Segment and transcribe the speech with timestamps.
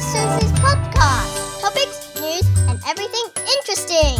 [0.00, 1.60] Susie's podcast.
[1.60, 4.16] Topics, news, and everything interesting.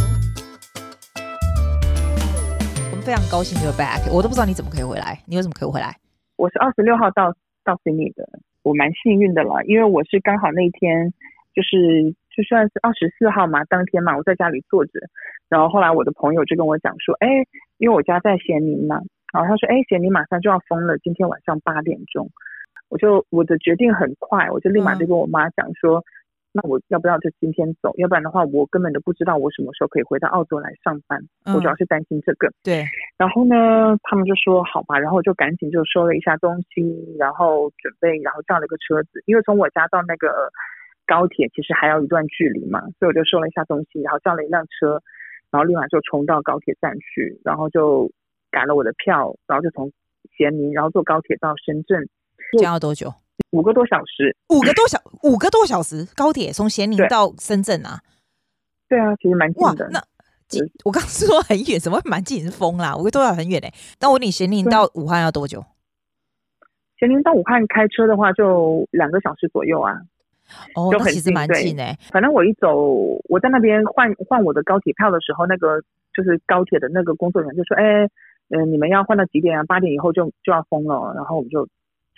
[2.90, 5.96] 我们非常高兴你 back，我都不知道你怎么可以回来，你为什么可以回来？
[6.36, 7.32] 我是二十六号到
[7.64, 8.28] 到悉尼的，
[8.62, 11.14] 我蛮幸运的了，因为我是刚好那一天
[11.54, 15.00] 就是就算是二十四号嘛，当天嘛，我在家里坐着，
[15.48, 17.26] 然后后来我的朋友就跟我讲说，哎，
[17.78, 19.00] 因为我家在咸宁嘛，
[19.32, 22.28] 然后他说，哎，咸宁马上就要封了，今天晚上八点钟。
[22.90, 26.04] 我就我的决定很快，我就立马就跟我妈讲说，嗯、
[26.52, 27.94] 那我要不要就今天走？
[27.96, 31.22] 要不然的话，我根本都不知道我什么时候可以回到澳洲来上班。
[31.44, 32.50] 嗯、我主要是担心这个。
[32.64, 32.84] 对。
[33.16, 40.50] 然后呢，他们就说好吧，然后我就赶紧就收了一下东西，然后准备，然后叫了一个车子，因为从我家到那个
[41.06, 45.00] 高铁其实还有一段距离嘛，所以我就收了一下东西，然后叫了一辆车，
[45.52, 48.10] 然后立马就冲到高铁站去，然后就
[48.50, 49.92] 改了我的票，然后就从
[50.36, 52.08] 咸宁，然后坐高铁到深圳。
[52.58, 53.12] 这样要多久？
[53.50, 54.36] 五个多小时。
[54.48, 58.00] 五个多小五个多小时，高铁从咸宁到深圳啊？
[58.88, 59.88] 对啊，其实蛮近的。
[59.90, 59.98] 那
[60.84, 62.44] 我刚刚说很远，怎么会蛮近？
[62.44, 62.96] 是疯啦！
[62.96, 63.72] 五个多小时很远嘞。
[64.00, 65.64] 那我问你，咸宁到武汉要多久？
[66.98, 69.94] 咸宁到武汉开车的话，就两个小时左右啊。
[70.74, 71.96] 哦，那其实蛮近诶。
[72.10, 72.76] 反正我一走，
[73.28, 75.80] 我在那边换换我的高铁票的时候，那个
[76.12, 78.06] 就是高铁的那个工作人员就说：“哎，
[78.50, 79.64] 嗯，你们要换到几点啊？
[79.64, 81.66] 八点以后就就要封了。”然后我们就。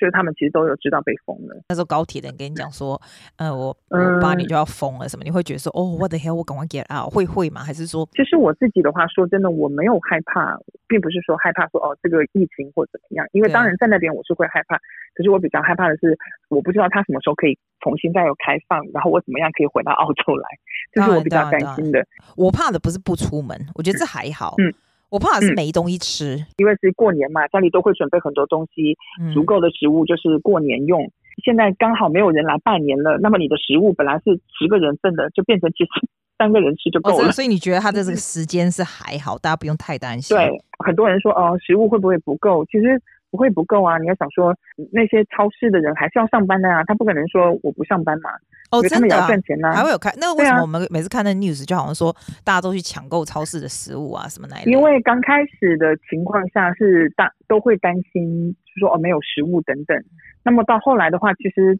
[0.03, 1.55] 就是他们其实都有知道被封了。
[1.69, 3.01] 那时候高铁的人跟你讲说，
[3.37, 7.63] 呃，我我八点就要封了什么，嗯、你会觉得说，哦，what the hell，我赶快 get out，会会吗？
[7.63, 10.59] 还是说，其实我自己的话，说真的，我没有害怕，
[10.89, 14.77] 并不是说害怕说哦，这个疫情或怎么样，因为当然在那边我是会害怕，
[15.15, 20.49] 可是我比较害怕的是，我不知道他什么时候可以重新再有开放，然后我怎么样可以回到澳洲来，
[20.93, 22.05] 这是我比较担心的。
[22.35, 24.57] 我怕的不是不出门，我觉得这还好。
[24.59, 24.75] 嗯。
[25.13, 28.97] 我怕是没东西吃，嗯，因为是过年嘛，家里都会准备很多东西，
[29.35, 31.03] 足够的食物就是过年用。
[31.03, 31.13] 嗯、
[31.45, 35.91] 现在刚好没有人来拜年了，那么你的食物本来是十个人份的，就变成其实
[36.39, 37.29] 三个人吃就够了。
[37.29, 40.35] 哦，所以 你觉得他的这个时间是还好，大家不用太担心。
[40.35, 40.51] 对，
[40.85, 42.65] 很多人说哦，食物会不会不够？
[42.65, 43.01] 其实。
[43.33, 43.97] 不会不够啊！
[43.97, 44.55] 你要想说
[44.93, 48.29] 那些超市的人还是要上班的啊，他不可能说我不上班嘛。
[48.71, 50.13] 哦，真的要，赚钱啊，还会有开。
[50.19, 54.71] 那为什么我们每次看那 news 就好像说大家都去抢购超市的食物啊什么那类？
[54.71, 59.97] 因为刚开始的情况下是大都会担心，就说哦没有食物等等。
[60.45, 61.79] 那么到后来的话，其实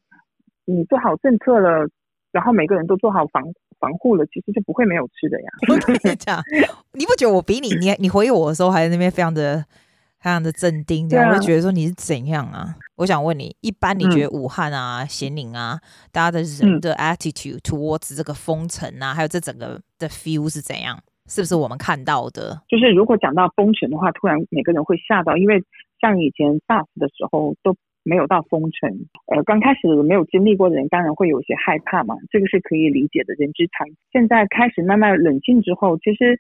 [0.65, 1.87] 你做好政策了，
[2.33, 3.45] 然后每个人都做好防
[3.79, 5.51] 防护了，其实就不会没有吃的呀。
[5.69, 6.43] 我跟你讲，
[6.93, 9.63] 你不觉得我比你你你回我的时候还在那边非常的。
[10.23, 12.77] 非常的镇定，这样我会觉得说你是怎样啊？
[12.97, 15.81] 我想问你，一般你觉得武汉啊、咸宁啊，
[16.13, 20.97] 大家的人的 attitude towards 这个封城啊，还有这整个的 feel 是怎样？
[21.27, 22.63] 是不是我们看到的？
[22.69, 25.65] 就是如果讲到封城的话，突然每个人会吓到，因为
[26.01, 27.75] 像以前 SARS 的时候都
[28.05, 28.91] 没有到封城，
[29.27, 33.97] 呃，刚开始没有经历过的人当然会有些害怕嘛，这个是可以理解的，人之常情。
[34.13, 36.39] 现在开始慢慢冷静之后，其实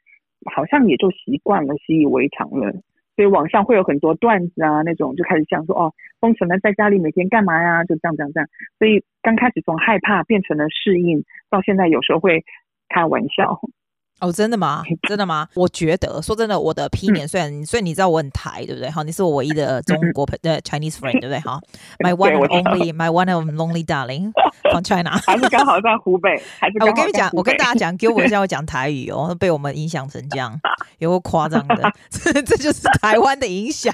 [0.54, 2.72] 好像也就习惯了，习以为常了。
[3.16, 7.84] 所以网上会有很多段子啊，那种就开始讲说哦，封城了，在家里每天干嘛呀？
[7.84, 8.48] 就这样这样这样。
[8.78, 12.44] 所以刚开始从害怕变成了适应，到现在有时候会
[12.88, 13.60] 开玩笑。
[14.20, 14.84] 哦，真的吗？
[15.08, 15.48] 真的吗？
[15.54, 18.88] 我觉得说真的，我的 opinion 虽然，所以你知道我很台，对不对？
[18.88, 21.40] 好，你是我唯一的中国朋的 Chinese friend，对不对？
[21.40, 21.60] 好，
[21.98, 24.30] my one and only，my one and only darling
[24.70, 30.56] from China，还是刚好在湖北，还是我跟你讲，我跟大家讲， 给我一下，我讲台语哦，被我们影响成这样，
[30.98, 33.92] 有个夸张的，这这就是台湾的影响。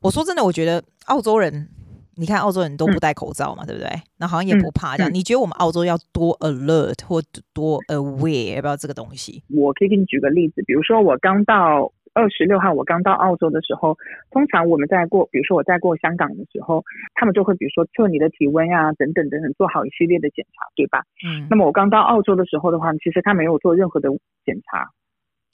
[0.00, 1.68] 我说真的，我觉得澳洲人。
[2.16, 3.88] 你看澳洲人都不戴口罩嘛，嗯、对不对？
[4.18, 5.10] 那好像也不怕这样。
[5.10, 7.22] 嗯、你觉得我们澳洲要多 alert 或
[7.54, 9.42] 多 aware 要不要这个东西？
[9.48, 13.96] 我可以给你举个例子，比如说我刚到二十六号，我刚到澳洲的时候，
[14.30, 16.84] 通常我们在过，比如说我在过香港的时候，
[17.14, 21.02] 他们就会比如说测你的体温啊，等等等等，做好一系列的检查，对吧？
[21.26, 21.46] 嗯。
[21.48, 24.10] 那么我刚到澳洲的时候的话，其实他没有做任何的
[24.44, 24.90] 检查，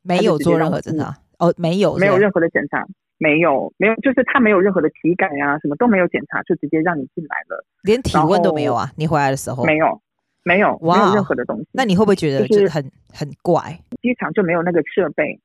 [0.03, 2.85] 没有做任何检查哦，没有，没有任何的检查。
[3.19, 8.91] 没有，没有，就是他没有任何的体感呀、啊，什么都没有检查，就直接让你进来了，连体温都没有啊！
[8.97, 10.01] 你回来的时候没有，
[10.45, 11.67] 没有，哇没有任何的东西。
[11.73, 12.83] 那你会不会觉得就是很
[13.13, 13.61] 很怪？
[14.01, 15.41] 机场就没有那个设备。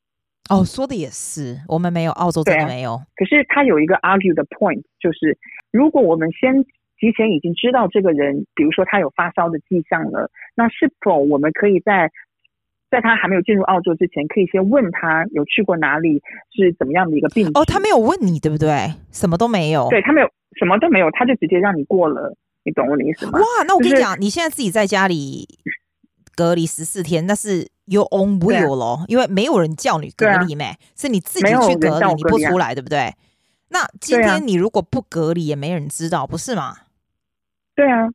[0.50, 2.96] 哦，说的也是，我们没有，澳洲真的没有。
[2.96, 5.38] 啊、可是他有一个 argue 的 point，就是
[5.72, 6.64] 如果我们先
[7.00, 12.12] 提前已经知道这个人，比如说他有发烧的迹象了，那是否我们可以在
[12.94, 16.22] 在他还没有进入澳洲之前，可以先问他有去过哪里，
[16.56, 17.66] 是怎么样的一个病哦。
[17.66, 18.94] 他没有问你，对不对？
[19.12, 19.90] 什么都没有。
[19.90, 20.28] 对，他没有，
[20.60, 22.38] 什么都没有，他就直接让你过了。
[22.64, 23.40] 你懂我的意思吗？
[23.40, 25.48] 哇，那我跟你讲，就是、你现在自己在家里
[26.36, 33.12] 隔离十四天，那是 your own will 咯，啊、因为没有人叫你隔离没，啊、是你自己去隔离，隔离啊、你不出来，对不对？
[33.70, 36.76] 那今天你如果不隔离，也没人知道，不是吗？
[37.76, 38.08] 对啊。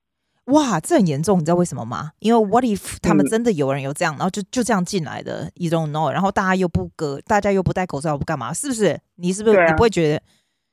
[0.49, 2.13] 哇，这很严重，你知道为什么吗？
[2.21, 8.53] 因为 what if 他们真的有人有这样，然后就就这样进来的，you don't know，然后大家又不隔，大家又不戴口罩，不干嘛？
[8.53, 8.99] 是不是？
[9.17, 10.23] 你是不是、啊、你不会觉得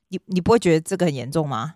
[0.09, 1.75] 你你不会觉得这个很严重吗？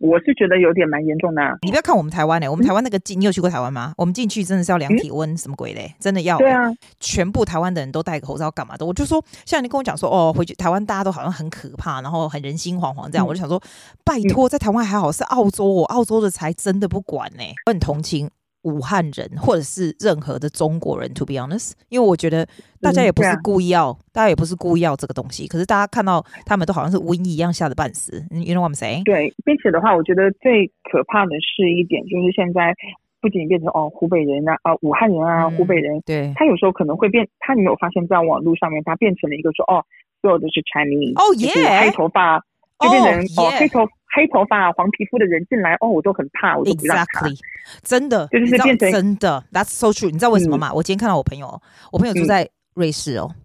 [0.00, 1.58] 我是觉得有点蛮严重的、啊。
[1.60, 3.92] 你不要看我们台湾嘞、欸，我们台湾那个进、嗯，你有去过台湾吗？
[3.98, 5.94] 我们进去真的是要量体温，什么鬼嘞？
[6.00, 6.42] 真的要、欸。
[6.42, 8.86] 对啊，全部台湾的人都戴口罩干嘛的？
[8.86, 13.28] 我就说，像你跟我讲说，哦，回去台湾大家都好像很可怕，然后很人心惶惶这样、嗯。
[13.28, 13.60] 我就想说，
[14.02, 17.54] 拜托，在台湾还好，是澳洲哦，澳洲的才真的不管呢、欸。
[17.66, 18.30] 我很同情。
[18.62, 22.46] 武汉人，或者是任何的中国人，to be honest，因为我觉得
[22.80, 25.48] 大家也不是故意要，大家也不是故意要这个东西。
[25.48, 28.22] 可是大家看到他们都好像是瘟疫一样吓得半死。
[28.30, 29.04] You know what I'm saying？
[29.04, 32.74] 对，并且的话，我觉得最可怕的是一点，就是现在
[33.20, 39.84] 不仅变成哦湖北人啊，啊武汉人啊、嗯，湖北人，对，他有时候可能会变，他你有发现，在网络上面，他变成了一个说哦，
[40.20, 42.38] 所有都是 Chinese，哦耶，黑头发，
[42.78, 43.88] 就变成哦黑头。
[44.14, 47.26] 黑头发、黄皮肤的人进来，哦，我都很怕，我都不让他。
[47.26, 47.38] Exactly，
[47.82, 49.44] 真的，就是变成真的。
[49.52, 50.10] That's so true。
[50.10, 50.70] 你知道为什么吗？
[50.70, 51.60] 嗯、我今天看到我朋友，
[51.92, 53.40] 我朋友住在瑞士哦、嗯，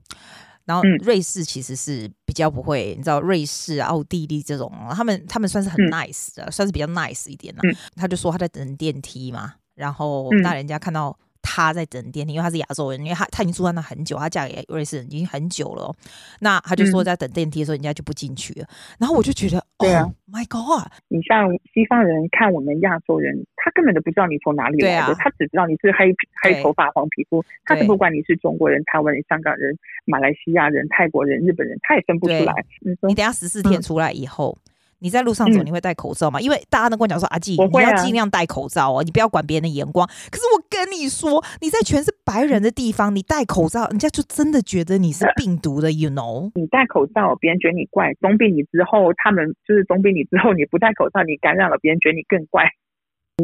[0.66, 7.76] 然后瑞士其实是比较不会，你知道瑞士、奥地利这种，他们他们算是很 nice 的，嗯、算是比较 nice 一点的、嗯。
[7.96, 11.18] 他就说他在等电梯嘛，然后那人家看到。
[11.46, 15.94] 他在等电梯，因为他是亚洲人，因为他他已经住在那很久，他嫁给瑞士人已经很久了。
[16.40, 18.76] 那他就说在等电梯的时候，人家就不进去了、嗯。
[19.00, 20.92] 然后我就觉得，对啊、oh，My God！
[21.08, 26.12] 你像西方人看我们亚洲人，他根本都不知道你从哪里来的，啊、他只知道你是黑
[26.42, 32.54] 黑头发、黄皮肤，他是不管你是中国人、台湾人、香港人、马来西亚人、泰国人、日本人，他也分不出来。
[32.82, 34.58] 你，你等下十四天出来以后。
[34.60, 34.72] 嗯
[35.06, 36.40] 你在路上走，你会戴口罩吗？
[36.40, 40.08] 嗯、因为大家都跟我讲说，阿季、啊，你要尽量戴口罩哦，你不要管别人的眼光。
[40.32, 46.50] 可是我跟你说，你在全是白人的地方，你戴口罩，人家就真的觉得你是病毒的，you know？
[46.56, 52.66] 你戴口罩，别人觉得你怪，总比你之后他们就是总比你之后你不戴口罩，你感染了，别人觉得你更怪。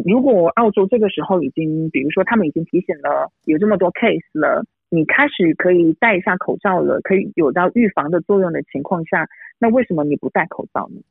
[0.04, 9.28] 如果澳洲这个时候已经，比如说他们已经提醒了，有这么多 case 了，你开始可以戴一下口罩了，可以有到预防的作用的情况下，
[9.60, 11.02] 那为什么你不戴口罩呢？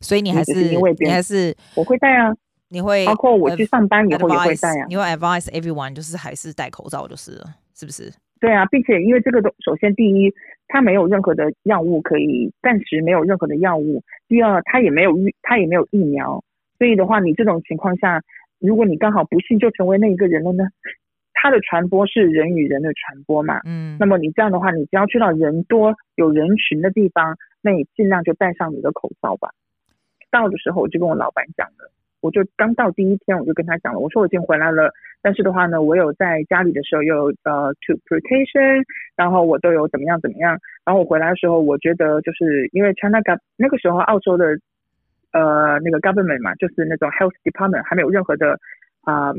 [0.00, 0.54] 所以你还是，
[1.00, 2.32] 你还是我会戴啊，
[2.70, 4.86] 你会包括我去上班以后也会戴啊。
[4.88, 8.12] 你会 advise everyone 就是还是戴口罩就是了，是不是？
[8.40, 10.32] 对啊，并且因为这个都首先第一，
[10.68, 14.02] 它没有任何的药物可以，暂时没有任何的药物。
[14.28, 16.44] 第二，它也没有疫，它也没有疫苗。
[16.78, 18.22] 所以的话，你这种情况下，
[18.60, 20.64] 如果你刚好不幸就成为那一个人了呢？
[21.40, 23.60] 它的传播是人与人的传播嘛？
[23.64, 23.96] 嗯。
[23.98, 29.50] 那么你这样的话，你只要去到人多有人群的地方，那你尽量就戴上你的口罩吧。
[30.30, 31.90] 到的时候我就跟我老板讲了，
[32.20, 34.92] 我就刚到第一天我就跟他讲了，我说我已经回来了，
[35.22, 38.84] 但是的话呢，我有在家里的时候有呃 to protection，
[39.16, 44.58] 然后我都有怎么样怎么样，然后我回来的时候，我觉得就是因为 China Gov 那个时候澳洲的
[45.32, 48.58] 呃那个 government 嘛，就是那种 health department 还没有任何的
[49.02, 49.32] 啊。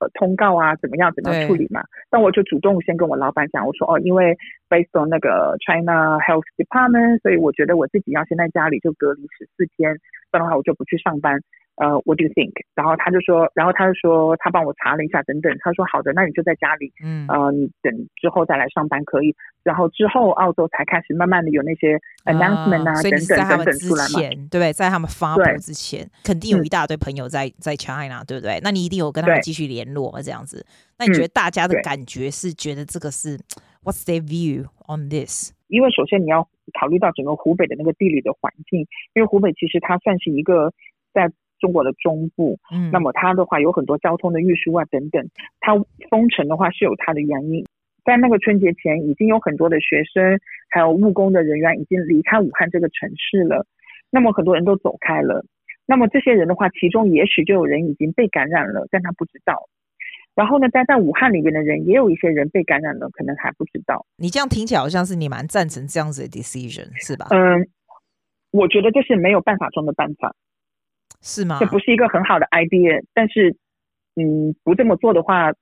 [0.00, 1.84] 呃，通告啊，怎么样，怎么样处理嘛？
[2.10, 4.36] 那我就主动先跟我老板讲，我说哦，因为
[4.68, 9.94] based on 那个 China Health Department，所以我觉得我自己要先在家里就隔离十四天，
[10.30, 11.40] 不然的话我就不去上班。
[11.80, 12.52] 呃，What do you think？
[12.74, 19.34] 然后他就说，然后他就说，他帮我查了一下，等等，他说好的，那你就在家里，嗯，呃，你等之后再来上班可以。
[19.62, 24.72] 然后之后澳洲才开始慢慢的有那些 announcement 啊，等等等等出来嘛，对不对？
[24.74, 28.60] 在他们发布之前，肯定有一大堆朋友在在 China，对不对？
[28.62, 30.64] 那你一定有跟他们继续联络嘛，这样子。
[30.98, 33.38] 那你觉得大家的感觉是觉得这个是
[33.82, 35.52] What's their view on this？
[35.68, 36.46] 因为首先你要
[36.78, 38.80] 考虑到整个湖北的那个地理的环境，
[39.14, 40.74] 因为湖北其实它算是一个
[41.14, 41.32] 在。
[41.60, 45.24] 中国的中部，嗯，那么它的话有很多交通的运输啊等等，
[45.60, 45.74] 它
[46.08, 47.64] 封城的话是有它的原因。
[48.04, 50.40] 在那个春节前，已经有很多的学生
[50.70, 53.66] 还有务工的人员已经离开武汉这个城市了，
[54.10, 55.44] 那么很多人都走开了。
[55.86, 59.68] 那么这些人的话，其中也许就有人已经被感染了，但他不知道。
[60.34, 64.06] 然后呢，待在武汉里面的人，也有一些人被感染了，可能还不知道。
[64.16, 67.26] 你这样听起来好像是你蛮赞成这样子的 decision，是吧？
[67.30, 67.68] 嗯，
[68.52, 70.34] 我觉得这是没有办法中的办法。
[71.22, 71.58] 是吗？
[71.60, 73.56] 这不是一个很好的 idea，但是，
[74.16, 75.52] 嗯，不这么做的话，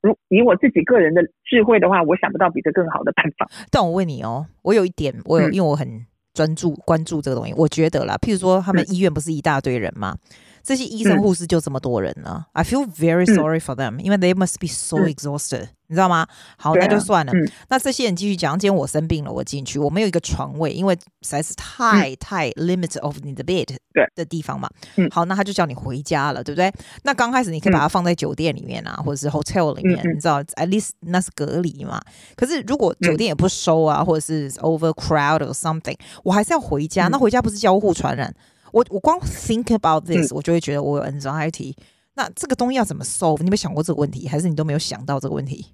[0.00, 3.48] 如以我自己个人的智慧的话，我想不到比这更好的办法。
[3.70, 10.16] 但我问你哦，我有一点，我有，嗯、因为我很专注关注这个东西，我觉得啦，譬如说他们医院不是一大堆人吗？
[10.20, 16.26] 嗯这些医生护士就这么多人呢、嗯、，I feel very sorry for them，、嗯、因为 they must be so exhausted，、嗯、你知道吗？
[16.56, 17.32] 好，那就算了。
[17.32, 23.76] 嗯、那这些人继续讲，今天我生病了，我进去，我没有一个床位，因为实在是太、嗯、太 limit of 你的 bed
[24.16, 24.68] 的地方嘛。
[25.12, 26.72] 好，那他就叫你回家了，对不对？
[27.04, 32.02] 那刚开始你可以把它放在酒店里面啊，嗯、或者是 hotel 里面，嗯、你知道，at least 那是隔离嘛。
[32.34, 37.06] 可是如果酒店也不收啊，或者是 overcrowd or something，我还是要回家。
[37.06, 38.34] 嗯、那回家不是交互传染？
[38.72, 41.76] 我我光 think about this，、嗯、我就会觉得我有 anxiety。
[42.16, 43.38] 那这个东西要怎么 solve？
[43.38, 45.66] 你有没有想过这个问题，还是你都没有想到这个问题？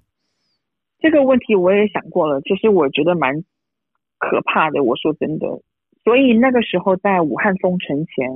[1.01, 3.43] 这个问题我也想过了，就是我觉得蛮
[4.19, 4.83] 可怕的。
[4.83, 5.47] 我说真的，
[6.03, 8.29] 所以那个时候在武汉封城前，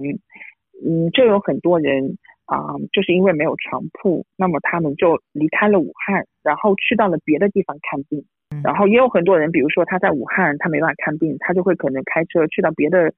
[0.83, 8.25] 嗯，就有很多人啊、呃，就是因为没有床铺，那么他们就离开了武汉，然后去到了别的地方看病。
[8.49, 13.13] 嗯、然后也有很多人，比如说他在武汉，他没办法看病，他就会可能开车去到别的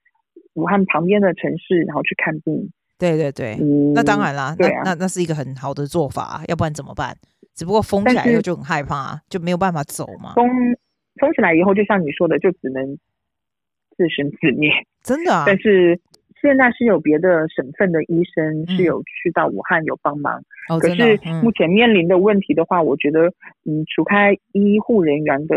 [0.55, 2.69] 武汉旁边的城市，然后去看病。
[2.97, 7.15] 对对对，嗯、那当然啦，那那那是一个很好的做法，要不然怎么办？
[7.53, 10.33] 只不过封起来以后就很害怕，就没有办法走嘛。
[10.35, 10.47] 封
[11.19, 12.97] 封起来以后，就像你说的，就只能
[13.95, 14.71] 自生自灭。
[15.01, 15.43] 真的啊！
[15.47, 15.99] 但是
[16.41, 20.41] 现在是有别的省份的医生是有去到武汉有帮忙。
[20.69, 23.27] 嗯、可是目前面临的问题的话，我觉得，
[23.65, 25.55] 嗯，除开医护人员的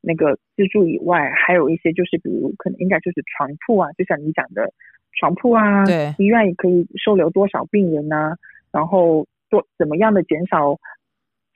[0.00, 4.72] 那个资助以外，还有一些就是，比如可能应该就是床铺啊，就像你讲的
[5.18, 8.36] 床铺啊，对，医院也可以收留多少病人啊，
[8.72, 10.78] 然后多怎么样的减少。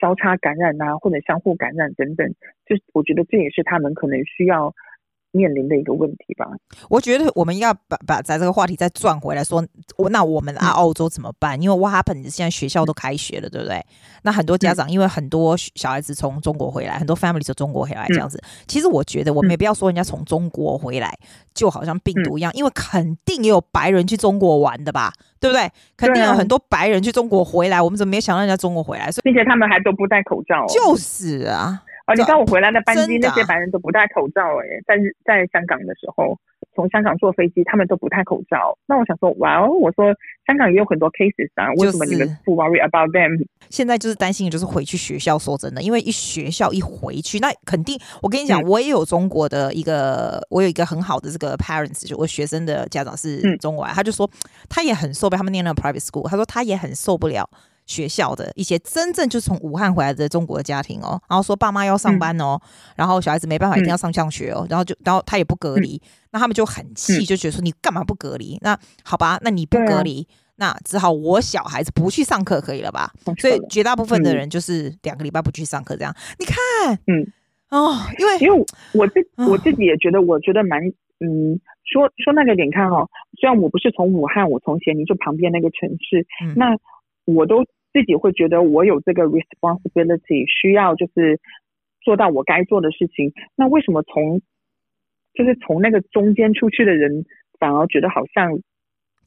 [0.01, 2.25] 交叉感染啊，或者相互感染等等，
[2.65, 4.73] 就我觉得这也是他们可能需要
[5.31, 6.45] 面临的一个问题吧。
[6.89, 9.65] 我觉得我们要把把在这个话题再转回来说，
[9.97, 11.61] 我那我们啊澳洲怎么办？
[11.61, 13.85] 因为 What happened 现在学校都开学了，对不对？
[14.23, 18.41] 那很多家长因为很多小孩子从中国回来，很多 family 从中国回来这样子。
[18.67, 21.17] 其实我觉得我们也不要说人家从中国回来
[21.53, 25.69] 就好像病毒一样，因为肯定也有白人去中国玩的吧，对不对？
[25.95, 29.11] 肯定有很多白人去中国回来，我们怎么没想到人家中国回来？
[29.11, 31.83] 所以并且他们还都不戴口罩，就是啊。
[32.09, 36.35] 哦，你知道我回来的班机，那些白人都不戴口罩哎、欸，在在香港的时候，
[36.73, 38.75] 从香港坐飞机，他们都不戴口罩。
[38.87, 40.05] 那我想说，哇哦，我说
[40.47, 43.45] 香港也有很多 cases 啊，为什么你们不 worry about them？
[43.69, 45.37] 现在就是担心，就是回去学校。
[45.37, 54.27] 说真的，因为一学校一回去，那肯定，我跟你讲，我也有中国的一个，我有一个很好的这个 parents，就我学生的家长是中国来，他就说
[54.67, 57.47] 他也很受不了，他们念那个 private school，他说他也很受不了。
[57.89, 68.59] 学校的一些真正就是从武汉回来的中国的家庭哦，然后说爸妈要上班哦，嗯、然后小孩子没办法一定要上上学哦，嗯、然后就然后他也不隔离，嗯、那他们就很气，就觉得说你干嘛不隔离？
[68.61, 73.11] 那好吧，那你不隔离，啊、那只好我小孩子不去上课可以了吧？
[73.39, 76.15] 所以绝大部分的人就是两个礼拜不去上课这样。
[76.37, 77.25] 你看，嗯，
[77.71, 80.79] 哦，因为因为我自我自己也觉得，我觉得蛮
[81.21, 81.59] 嗯，
[81.91, 83.09] 说说那个点看哦，
[83.41, 86.77] 虽然我不是从武汉，我从咸宁就旁边那个城市，嗯、那
[87.25, 87.65] 我都。
[87.91, 91.39] 自己会觉得我有这个 responsibility，需要就是
[92.01, 93.33] 做到我该做的事情。
[93.55, 94.41] 那为什么从
[95.33, 97.25] 就是从那个中间出去的人
[97.59, 98.59] 反而觉得好像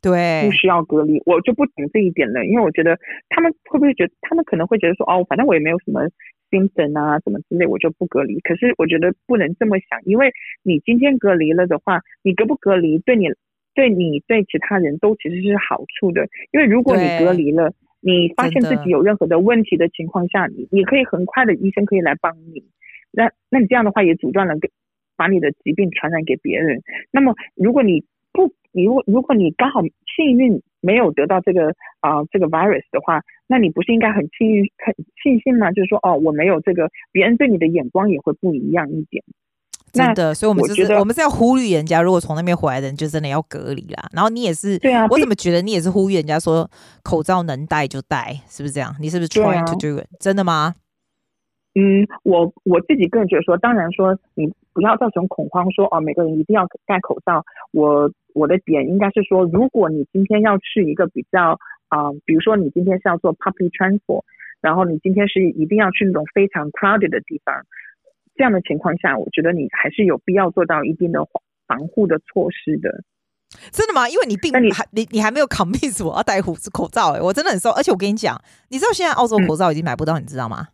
[0.01, 1.23] 对不需要隔离？
[1.27, 6.03] 我就不懂这一点了，因为我觉得他们会不会觉得他们可能会觉得说哦，反正我也没有什么
[6.51, 8.39] symptom 啊什么之类，我就不隔离。
[8.41, 13.29] 可是我觉得不能这么想，因为你今天隔离了的话，你隔不隔离对你
[13.75, 17.73] 对你对其他人都其实是好处的，因为如果你隔离了。
[18.03, 22.65] 你发现自己有任何的问题的情况下，你你可以很快的医生可以来帮你。
[23.13, 24.55] 那那你这样的话也阻断了
[25.17, 26.83] 把你的疾病传染给别人。
[27.13, 29.83] 那么如果你不，你如果如果你刚好
[30.17, 31.69] 幸运没有得到这个
[32.01, 35.71] 啊、呃、这个 virus 的话，那你不是应该很幸运很庆幸吗？
[35.71, 39.23] 就是说哦，我没有这个，别人对你的眼光也会不一样一点。
[39.93, 44.09] 真的，所以我们就是我，我们是要呼吁人家，如果从那边回来的人，就真的要隔离啦。
[44.13, 46.69] 然后你也是，对啊，我怎么觉得你也是呼吁人家说
[47.03, 48.95] 口罩能戴就戴，是不是这样？
[48.99, 50.75] 你是不是 trying to do it？、啊、真的吗？
[51.75, 57.45] 嗯，我我自己个人觉得说，当然说你不要造成恐慌说，说哦，每个人一定要戴口罩。
[57.73, 61.59] 我我的点应该是说，如果你今天要去一个比较
[61.89, 64.23] 啊、呃，比如说你今天是要做 public transport，
[64.63, 67.55] 然后你今天是一定要去那种非常 crowded 的地方。
[68.43, 71.21] 这样的情况下，我觉得你还是有必要做到一定的
[71.69, 73.05] 防护的措施的。
[73.71, 74.09] 真的吗？
[74.09, 78.37] 因为你并你还你你还没有 convince 我要戴护口罩哎、欸，我真的很瘦，而且我跟你讲，
[78.71, 80.71] 你知道现在澳洲口罩已经买不到，嗯、你知道吗？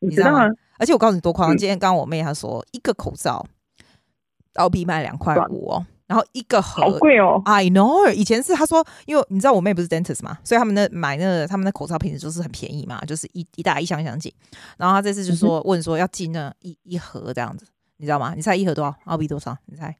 [0.00, 0.50] 你知道吗？
[0.78, 3.46] 而且我告诉你多夸张，嗯、今天刚刚我妹她说一个口罩
[4.56, 5.86] 澳币卖两块五哦。
[6.10, 8.12] 然后一个盒好贵哦，I know。
[8.12, 14.32] 以前是他说，因为你知道我妹不是 dentist 嘛，所以他们的买那个他们的口罩瓶子就是很便宜嘛，就是一一大一箱一箱进。
[14.76, 17.64] 然后他这次就说、嗯、问说要进那一一盒这样子，
[17.98, 18.34] 你知道吗？
[18.34, 18.92] 你猜一盒多少？
[19.04, 19.56] 澳币多少？
[19.66, 19.94] 你猜？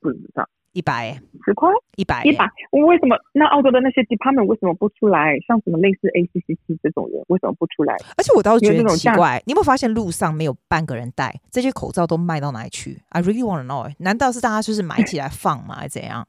[0.00, 0.48] 不知道。
[0.72, 1.12] 一百
[1.44, 2.46] 十块，一百一百。
[2.70, 5.36] 我为什么那澳洲的那些 department 为什么不出来？
[5.46, 7.94] 像什么类似 ACCC 这种人为什么不出来？
[8.16, 11.34] 而且我倒是觉得奇怪，你有没有发现路上没有半个人戴？
[11.50, 13.92] 这些口罩都卖到哪里去？I really want to know。
[13.98, 15.76] 难道是大家就是买起来放吗？
[15.76, 16.26] 还是怎样？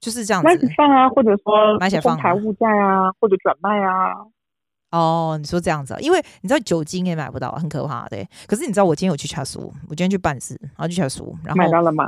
[0.00, 4.12] 就是这样子买起来放啊，或者说买起来放财物债啊，或者转卖啊。
[4.90, 8.26] 哦，你说这样子，因为你知道酒精也买不到，很可怕的。
[8.46, 12.06] 可是你知道我今天有去查书，我今天去办事，然后去查书，然后买到了吗？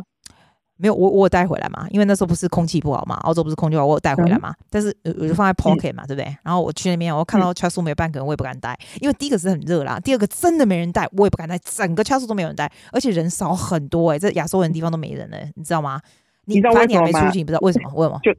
[0.76, 4.50] 没有，我我有带回来嘛，因为那时候不是空气不好嘛，澳洲不是空气不好，我有带回来嘛。
[4.50, 6.37] 嗯、但是我就放在 pocket 嘛，嗯、对不对？
[6.43, 11.57] 然后我去那边，我看到 Chatswood 没有半个人，我也不敢带，因为第一个是很热啦，第二个真的没人带，我也不敢带。
[11.59, 16.00] 整个 Chatswood 都没有人带，而且人少很多哎、欸，这亚洲人的地方都没人了，你知道吗？
[16.47, 17.07] 你知道为什么吗？
[17.07, 17.90] 你还没出去，你不知道为什么？
[17.95, 18.19] 为什么？
[18.23, 18.33] 就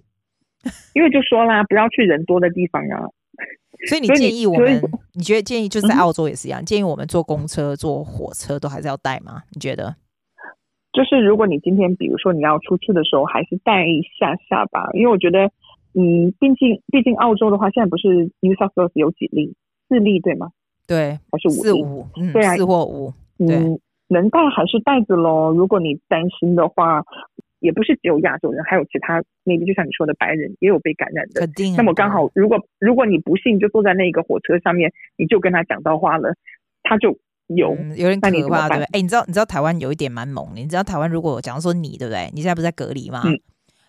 [0.93, 3.07] 因为就说啦，不要去人多的地方啊。
[3.87, 4.81] 所以你建议我们，你，
[5.13, 9.43] 你觉得建议就是在澳洲也是一样，嗯、建议我们坐公车、坐火车都还是要带吗？
[9.51, 9.95] 你觉得？
[10.95, 15.51] 就是如果你今天比如说你要出去的时候，还是带一下下吧，因为我觉得，
[15.93, 19.53] 嗯，毕竟毕竟澳洲的话，现在不是 New South Wales 有几例，
[19.89, 20.51] 四例对吗？
[20.87, 21.51] 对，还是五？
[21.51, 25.51] 四五，嗯，对啊，四或五，嗯，能带还是带着喽。
[25.51, 27.03] 如果你担心的话，
[27.59, 31.41] 也不是只有亚洲人，还有其他那个，就像你说的白人也有被感染的。
[31.41, 31.75] 肯定。
[31.75, 36.35] 那么刚好，如果如果你不幸就坐在那个火车上面，你就跟他讲到话了，
[36.83, 37.17] 他就。
[37.47, 38.83] 有、嗯、有点可怕，对不对？
[38.85, 42.29] 哎、欸，你知道你知道台湾有一点蛮猛的，你知道台湾如果假如说你对不对？
[42.33, 43.21] 你现在不是在隔离吗？
[43.25, 43.39] 嗯、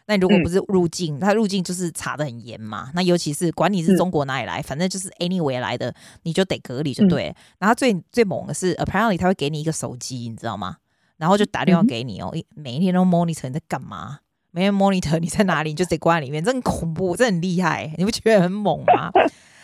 [0.07, 2.91] 那你如果不是入境，他、嗯、入境就是查的很严嘛。
[2.95, 5.95] 那尤其是管你是中国哪里来，嗯、反正就是 anywhere 来的，
[6.25, 7.29] 你就得隔离就对。
[7.29, 10.77] 嗯、然后最最猛的是，apparently 他会给你一个手机，你知道吗？
[11.17, 14.19] 然后就打电话给你哦，嗯、每一天都 monitor 你在干嘛，
[14.51, 19.11] 每天 monitor 你在哪里，你就得关在里面，这很恐怖，这很厉害，你不觉得很猛吗？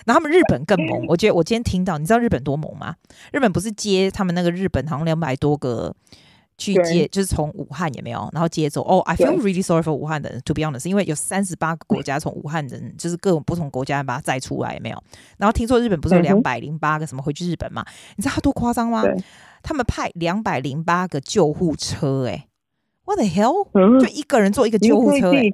[0.04, 2.97] 然后他们日本更猛，我觉得我今天听到，你知道日本多猛吗？
[3.32, 5.94] 日本不是接他们那个日本好像两百多个
[6.59, 8.82] 去接，就是从武汉也没有，然后接走。
[8.82, 15.02] 哦、oh,，I feel really sorry for 武汉的人，to be honest，因为有三十八个国家从武汉人，就是各种不同国家把他载出来，也没有。
[15.38, 17.85] 然后听说日本不是有两百零八个什么回去日本嘛？
[18.16, 19.02] 你知道他多夸张吗？
[19.62, 22.49] 他们派两百零八个救护车、欸，哎
[23.04, 25.50] ，what the hell？、嗯、就一个人坐一个救护车、欸，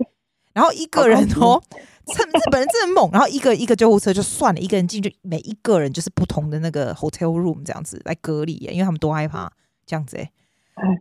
[0.52, 1.62] 然后一个人哦。
[2.38, 9.50] 日本人真的很猛，然后一个一个救护车就算了，一个人进去，每一个人就是不同的那个 hotel room 这样子来隔离，因为他们多害怕
[9.86, 10.30] 这样子哎。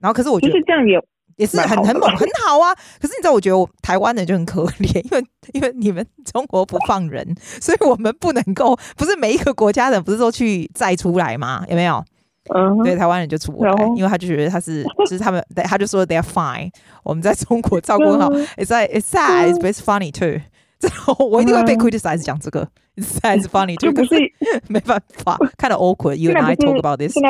[0.01, 0.99] 然后可是我觉得是这样也
[1.35, 2.73] 也是很很猛很好啊。
[2.99, 11.63] 可是你知道，我觉得我台湾人就很可怜，因为因为你们中国不放人，所以我们不能够不是每一个国家的不是都去再出来吗？
[11.69, 12.03] 有没有？
[12.55, 16.71] 嗯，对，台湾人就出不来，因为他就觉得他是 就是他们，他就说 they're fine。
[17.03, 20.41] 我们在中国照顾很好，it's like it's sad, it's funny too。
[21.29, 24.15] 我一定会被 criticize 讲这个，it's funny，就不是
[24.67, 27.13] 没办法，看到 awkward，you and I talk about this。
[27.13, 27.29] 现在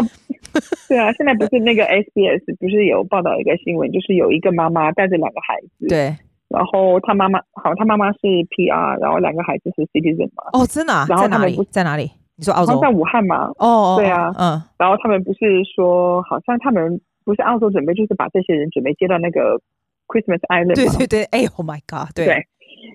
[0.90, 6.16] 对啊，现在不是那个 SBS 不是有报道一个新闻，就是有一个妈妈带着两个孩子，对，
[6.50, 10.44] 然后他妈妈好，他妈妈是 PR，然后两个孩子是 citizen 嘛。
[10.54, 10.94] 哦，真的？
[11.08, 12.12] 然后他们在哪里？
[12.36, 12.80] 你说澳洲？
[12.80, 13.52] 在武汉嘛？
[13.58, 14.62] 哦，对啊，嗯。
[14.78, 19.60] 然后他们不是说，好像他们不是澳洲准备，就是把这些人准备接到那个
[20.08, 20.76] Christmas Island。
[20.76, 22.46] 对对对，哎，Oh my God，对。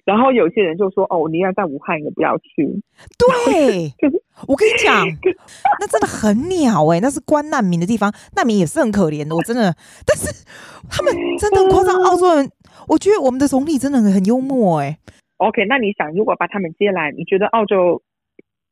[0.05, 2.83] 然后有些人就说：“哦，你要在武汉也不要去。”
[3.19, 5.07] 对，就是我跟你讲，
[5.81, 9.35] 那真的很鸟哎、欸，那是关难民的地方，难民也是很可怜的。
[9.35, 9.75] 我真的，
[10.07, 10.45] 但是
[10.91, 11.95] 他们真的很夸张。
[12.03, 12.51] 澳洲人，
[12.89, 14.99] 我觉得我们的总理真的很幽默哎、欸。
[15.39, 18.03] OK，那你想，如果把他们接来，你觉得澳洲？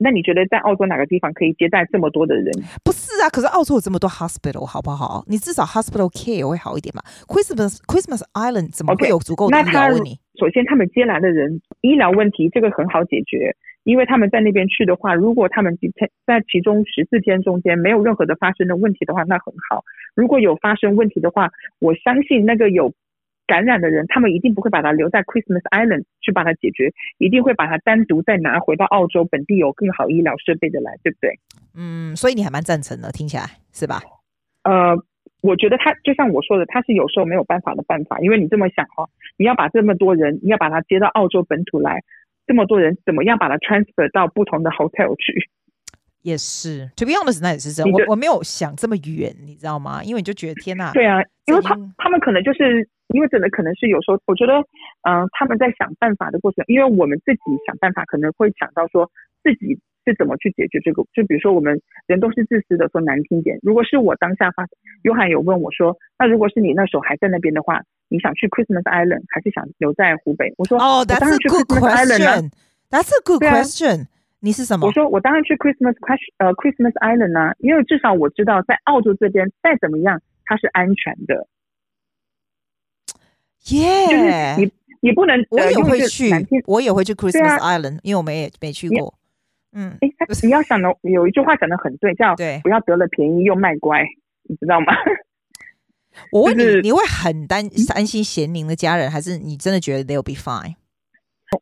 [0.02, 2.50] 那你觉得在澳洲哪个地方可以接待这么多的人？
[2.82, 5.22] 不是啊，可是澳洲有这么多 hospital，好不好？
[5.26, 7.02] 你至少 hospital care 会好一点嘛。
[7.26, 10.18] Christmas Christmas Island 怎么会有足够的医疗问题？
[10.40, 15.78] 首先，他们接来的人医疗问题这个很好解决，因为他们在那边去的话，如果他们
[16.26, 19.84] 在其中十四天中间没有任何的发生的问题的话，那很好。
[20.16, 22.94] 如果有发生问题的话，我相信那个有。
[23.46, 31.36] 感染的人，他们一定不会把它留在 Christmas Island 去把它解决，一定会把它单独再拿回到澳洲本地有更好医疗设备的来，对不对？
[31.74, 33.98] 嗯，所以你还蛮赞成的，听起来是吧？
[34.62, 34.94] 呃，
[35.42, 42.00] 我觉得他就像我说的，他是有时候没有办法的办法，因为你这么想哈，你要把这么多人，你要把他接到澳洲本土来，
[42.46, 45.48] 这么多人怎么样把他 transfer 到不同的 hotel 去？
[46.22, 50.02] 也是，To be honest，那也是真，就我我没有想这么远，你知道吗？
[50.04, 52.88] 因为你就觉得天哪，对啊，因为他他们可能就是。
[53.12, 54.52] 因为真的可能是有时候，我觉得，
[55.02, 59.10] 嗯、呃，他们在想办法的过程，因为我们自己想办法，可能会想到说
[59.42, 61.02] 自己是怎么去解决这个。
[61.12, 63.58] 就比如说，我们人都是自私的，说难听点。
[63.62, 64.66] 如果是我当下发，
[65.02, 70.52] 约翰有问我说，那如果是你那时候还在那边的话，你想去 Christmas Island 还是想留在湖北？
[70.58, 72.50] 我说，哦、oh, that's a good question.
[72.90, 74.06] That's a good question.
[74.40, 74.86] 你是什么？
[74.86, 81.46] 我说我当然去 Christmas question 呃 Christmas Island 啊，因为至少我知道在澳洲这边再怎么样它是安全的。
[83.68, 84.56] 耶！
[84.56, 86.30] 你你不能，我也会去，
[86.66, 89.14] 我也会去 Christmas Island，因为我们也没去过。
[89.72, 90.08] 嗯，哎，
[90.42, 94.04] 你要想的有一句话讲的很对，叫“不要得了便宜又卖乖”，
[94.48, 94.92] 你知道吗？
[96.32, 100.74] 我问你，你会很担担心咸宁的家人，还是你真的觉得 they'll be fine？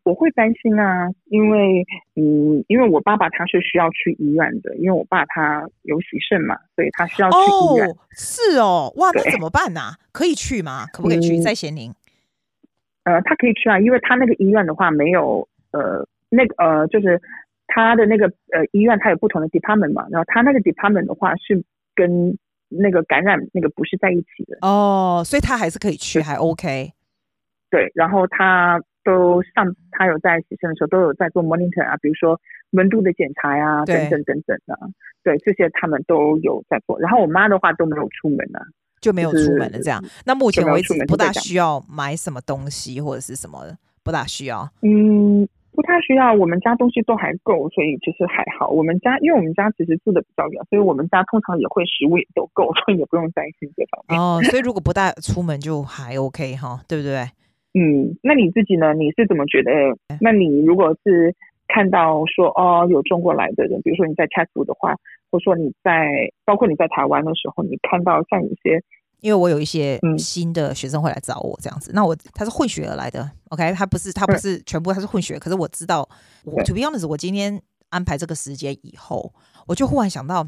[0.05, 7.88] 我会担心啊，因为嗯，因为我爸爸他是需要去医院的，因为我爸他有洗肾嘛，所以他需要去医院。
[7.88, 9.81] 哦，是哦，哇，那怎么办呢？
[9.81, 9.97] 啊？
[10.12, 10.87] 可以去吗？
[10.92, 11.38] 可不可以去？
[11.40, 11.94] 在咸宁？
[13.05, 17.21] 呃，他可以去啊，因为他那个医院的话没有呃，那个呃，就是
[17.68, 21.62] 他的那个呃医院，他有不同的 department 嘛，然后他那个 department 的话是
[21.94, 22.37] 跟
[22.68, 26.92] 那个感染那个不是在一起的哦，所以他还是可以去，还 OK。
[27.70, 28.83] 对，然后他。
[29.04, 32.38] 都上，他有在洗肾的时候都有在做 monitor 啊，比如说
[32.72, 34.78] 温度的检查呀、啊，等等等等的，
[35.24, 37.00] 对，这些他们都有在做。
[37.00, 38.61] 然后我妈的话都没有出门啊，
[39.00, 39.78] 就没有出门了。
[39.78, 43.64] 这样，那目前为止不大需要买什么东西或者是什么，
[44.02, 44.68] 不大需要。
[44.83, 45.48] 嗯，
[45.79, 46.35] 不太需要。
[46.35, 48.69] 我们家东西都还够，所以其实还好。
[48.69, 54.21] 我们家因为我们家其实住的比较远，所以我们家通常也会食物也都够， 所以也不用担心这方面。
[54.21, 57.23] 哦，所以如果不大出门就还 OK 哈，对不对？
[57.79, 58.93] 嗯，那你自己呢？
[58.93, 59.71] 你是怎么觉得？
[60.21, 61.33] 那你如果是
[61.69, 64.97] 看到说哦，有中国来的人，比如说你在 Chatswood 的话，
[65.31, 68.83] 或者说你在，包括你在台湾的时候，你看到像有些，
[69.20, 74.62] 因为我有一些新的学生会来找我这样子，嗯、那我他是混血而来的，OK，他不是他不是。
[74.64, 76.09] 全部他是混血，可是我知道，
[76.44, 79.33] 我 To be honest，我今天安排这个时间以后，
[79.66, 80.46] 我就忽然想到，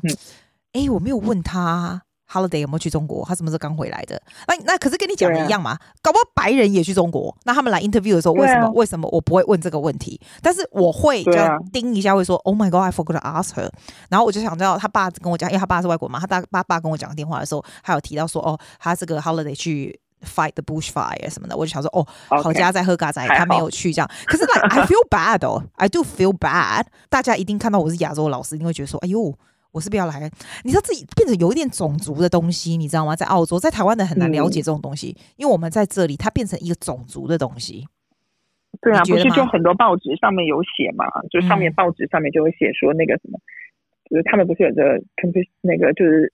[0.73, 2.03] 哎、嗯，我没有问他。
[2.31, 3.25] Holiday 有没有去中国？
[3.27, 4.21] 他什么时候刚回来的？
[4.47, 5.73] 那那可是跟你讲的一样嘛？
[5.73, 7.37] 啊、搞不好白人也去中国。
[7.45, 10.21] 那他们来 interview 的时候，为什么、啊、为什么我不会问这个问题？
[10.41, 11.33] 但是我会就
[11.73, 13.69] 盯一下，会说、啊、Oh my God, I forgot to ask her。
[14.09, 21.57] 然后我就想知道他爸跟我讲，因为他爸是外国嘛，他大爸爸跟我讲电话的时候，还有提到说哦，他这个 Holiday 去 fight the bushfire 什么的。
[21.57, 22.07] 我就想说哦，
[22.43, 24.09] 好家在喝咖仔，他没有去这样。
[24.27, 26.85] 可是 like I feel bad 哦，I do feel bad。
[27.09, 29.35] 大家一定看到我是亚洲老师，一定会觉得说，哎呦。
[29.73, 30.31] 我是不要来，
[30.65, 33.15] 你知道自己变成有一点种族的东西，你知道吗？
[33.15, 37.87] 在澳洲，在台湾的很难了解这种东西，嗯、因为我们在这里，它变成一个种族的东西。
[38.81, 41.05] 对啊，不是就很多报纸上面有写嘛？
[41.31, 45.01] 就上面报纸上面就会写说那个什么，嗯、就是他们不是有个
[45.61, 46.33] 那个就是。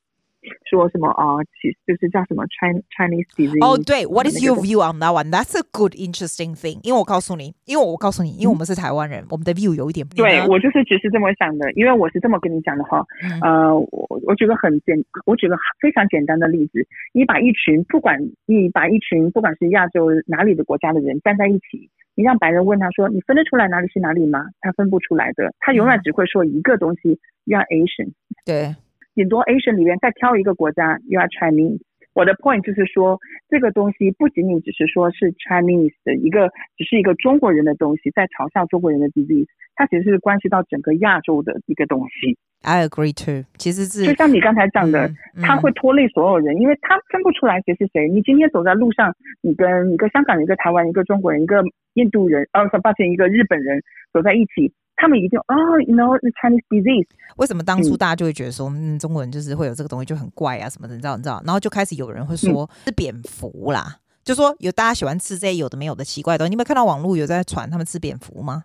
[0.70, 1.42] 说什么啊？
[1.60, 3.64] 其就是叫什么 Chinese disease。
[3.64, 5.30] 哦，对，What is your view on that one?
[5.30, 6.80] That's a good, interesting thing.
[6.82, 10.28] 因为我告诉你，因为我告诉你，因为我们是台湾人，嗯、我们的 view 有一点不一样。
[10.28, 13.04] 对，我就是只是这么想的，因为我是这么跟你讲的哈。
[13.22, 24.46] 嗯、呃，我我举个很简，我举个非常简单的例子，你把一群不管你把一群不管是亚洲哪里的国家的人站在一起，你让白人问他说，你分得出来哪里是哪里吗？
[24.60, 28.12] 他分不出来的，他永远只会说一个东西，叫、嗯、Asian。
[28.44, 28.76] 对。
[29.16, 31.80] 顶多 Asian 里面再挑一个国家，You are Chinese。
[32.12, 42.36] 我的 point 就是说，这个东西不仅仅只是说是 Chinese 的一个，只是一个中国人的东西，在嘲笑中国人的 disease，它其实是关系到整个亚洲的一个东西。
[42.66, 43.44] I agree too。
[43.58, 48.08] 其实是就像你刚才讲的，嗯、他会拖累所有人，嗯、因为他分不出来谁是谁。
[48.08, 51.62] 你今天走在路上，你跟一个香港人、一个台湾人、一个中国人、一个
[51.94, 53.80] 印度人，哦，抱歉，一个日本人
[54.12, 54.72] 走在一起。
[54.98, 55.54] 他们一定哦
[55.86, 57.06] ，you know the Chinese disease。
[57.36, 61.16] 为什么当初大家就会觉得说，嗯，中国人就是会有这个东西就很怪啊什么的，你知道？
[61.16, 61.40] 你知道？
[61.44, 66.48] 然后就开始有人会说是蝙蝠啦，嗯、就说有大家喜欢吃这些有的没有的奇怪的东西。
[66.48, 68.64] 你有没有看到网络有在传他们吃蝙蝠吗？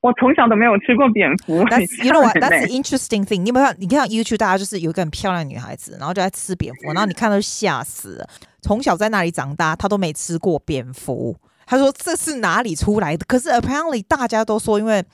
[0.00, 1.64] 我从小都没有吃过蝙蝠。
[1.64, 2.36] That's, you know what?
[2.36, 3.42] That's the interesting thing。
[3.42, 3.76] 你有没有看？
[3.78, 8.28] 你看 YouTube，大家就是有一个很漂亮的女孩子，然后就在吃蝙蝠，然后你看到吓死了。
[8.62, 11.36] 从小在那里长大，她都没吃过蝙蝠。
[11.66, 13.24] 她说这是哪里出来的？
[13.26, 15.04] 可是 apparently 大家都说，因为。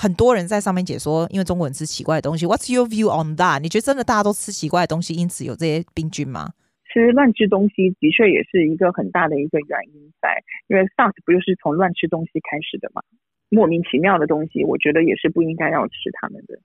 [0.00, 2.46] 很多人在上面解说，因为中国人吃奇怪的东西。
[2.46, 3.58] What's your view on that？
[3.58, 6.54] 你觉得真的大家都吃奇怪的东西，因此有这些病菌吗？
[6.86, 10.38] 其实乱吃东西的确也是一个很大的一个原因在，
[10.68, 13.02] 因为 SARS 不就是从乱吃东西开始的嘛？
[13.48, 16.58] 莫名其妙的东西，我觉得也是不应该要吃他们的。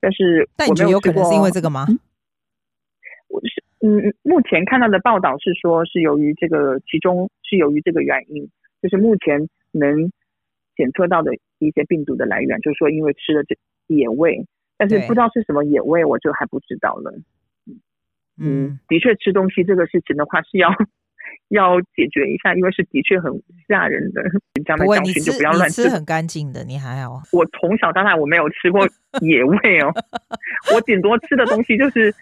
[0.00, 1.86] 但是，但你觉得有可能是因为这个吗？
[3.28, 8.50] 我是嗯，目前看到的报道是说，是由于这个，其中是由于这个原因，
[8.82, 10.10] 就是目前能。
[10.76, 13.54] 检测到的一些病毒的来源，就是说因为吃了这
[13.88, 14.46] 野味，
[14.78, 17.12] 但是不知道是什么野味，我就还不知道了。
[17.66, 17.80] 嗯，
[18.38, 20.70] 嗯，的确吃东西这个事情的话是要
[21.48, 23.32] 要解决一下，因为是的确很
[23.68, 24.22] 吓人的。
[24.64, 27.22] 这样的教训就不要乱吃，吃很干净的，你还好。
[27.32, 28.86] 我从小到大我没有吃过
[29.20, 29.92] 野味哦，
[30.74, 32.14] 我顶多吃的东西就是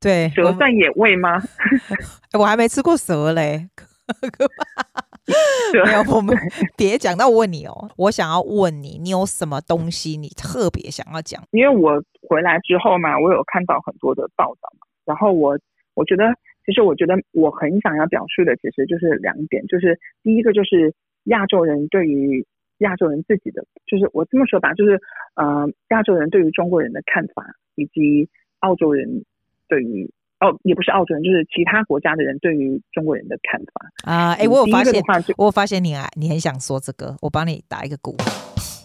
[0.00, 1.42] 对蛇算野味吗？
[2.38, 3.68] 我还没吃过蛇嘞。
[5.74, 6.36] 没有，我们
[6.76, 7.16] 别讲。
[7.16, 11.42] 那我问你哦，我想要问你，你有什么东西你特别想要讲？
[11.50, 15.58] 因为我回来之后嘛，我有看到很多的报道嘛，然后我
[15.94, 16.24] 我觉得，
[16.66, 20.92] 其实我觉得我很想要表述的，其实就是两点，就是第一个就是
[21.24, 22.44] 亚洲人对于
[22.78, 25.00] 亚洲人自己的，就是我这么说吧，就是
[25.36, 29.24] 呃，亚洲人对于中国人的看法，以及澳洲人
[29.68, 34.32] 对于哦，也不是澳洲人，就是其他国家的人对于中国人的看法啊。
[34.32, 35.02] 哎、欸，我有发现，
[35.38, 38.16] 我有发现你啊，你很想说这个，我帮你打一个鼓，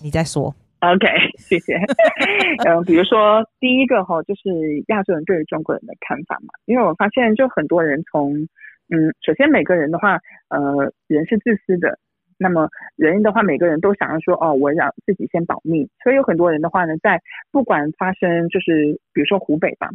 [0.03, 0.55] 你再说。
[0.81, 1.75] OK， 谢谢。
[2.67, 4.49] 嗯，比如说第一个哈，就是
[4.87, 8.35] 亚洲人对于中国人的看法嘛，因为我发现就很多人从
[8.89, 11.97] 嗯，首先每个人的话，呃，人是自私的。
[12.37, 15.87] 那么人的话，每个人都想要说哦，我要自己先保命。
[16.03, 19.89] 所以有很多人的话呢，在不管发生就是比如说湖北吧，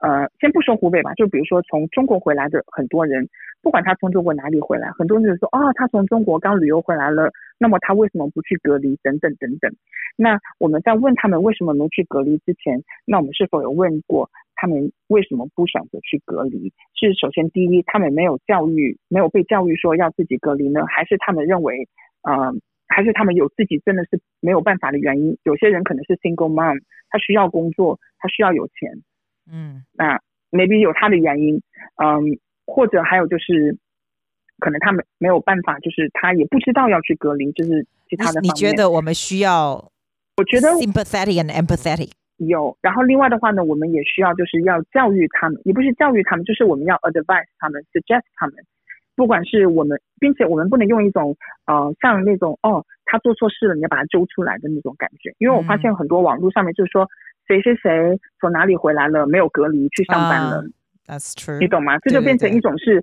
[0.00, 3.28] 呃，先不说湖北吧，就比如说从中国回来的很多人，
[3.62, 8.96] 不管他从中国哪里回来，很多人就说哦，他从中国刚旅游回来了，那么他为什么不去隔离？
[9.02, 9.72] 等等等等。
[10.16, 14.30] 那我们在问他们为什么没去隔离之前，那我们是否有问过？
[14.58, 16.72] 他们为什么不选择去隔离？
[16.94, 21.86] 是首先第一，他们没有教育，没有被教育说要自己隔离呢，还是他们认为，
[22.22, 22.54] 呃，
[22.88, 25.36] 还是他们有自己真的是没有办法的原因？
[25.42, 28.90] 有些人可能是 single mom，他需要工作，他需要有钱，
[29.52, 30.18] 嗯，那
[30.50, 31.60] maybe 有他的原因，
[32.02, 33.76] 嗯，或者还有就是，
[34.58, 38.40] 可能他们没有办法，就是他也不知道要去隔离，就是其他的。
[38.40, 39.90] 你觉得我们需要？
[40.36, 42.10] 我觉得 sympathetic and empathetic。
[42.36, 48.56] 有，然后另外的话呢，我们也需要就是要教育他们，也不是教育他们，就是我们要 advise 他们，suggest 他们，
[49.14, 57.08] 不管是我们，并且我们不能用一种呃像那种哦他做错事了，你要把他揪出来的那种感觉，因为我发现很多网络上面就是说
[57.48, 60.62] 谁谁谁从哪里回来了，没有隔离去上班了
[61.06, 61.98] ，uh，That's true，你懂吗？
[62.00, 63.02] 这就变成一种是。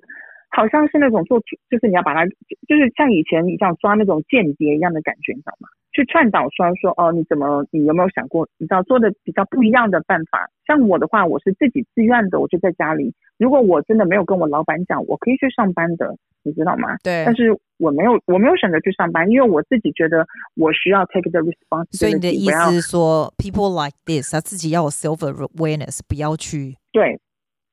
[0.56, 1.40] 好像是那种做，
[1.70, 2.26] 就是你要把它，
[2.68, 5.68] 就是像以前你像抓那种间谍一样的感觉，你知道吗？
[5.94, 10.50] 去劝导说说哦，你怎么，你有没有想过，你知道做的比较不一样的办法？
[10.66, 13.14] 像我的话，我是自己自愿的，我就在家里。
[13.38, 16.98] 如果我真的没有跟我老板讲，我可以去上班的，你知道吗？
[17.04, 17.24] 对。
[17.26, 21.98] 但是我没有，我没有选择去上班，因为我自己觉得我需要 take the responsibility。
[21.98, 27.20] 所以你的意思是说，people like this，他自己要有 self awareness，不要去对。